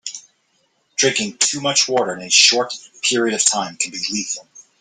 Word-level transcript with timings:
Drinking 0.95 1.37
too 1.37 1.61
much 1.61 1.87
water 1.87 2.15
in 2.15 2.23
a 2.23 2.29
short 2.31 2.73
period 3.03 3.35
of 3.35 3.43
time 3.43 3.77
can 3.77 3.91
be 3.91 3.99
lethal. 4.11 4.47